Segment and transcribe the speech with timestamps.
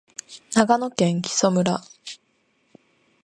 [0.53, 1.79] 長野県木祖村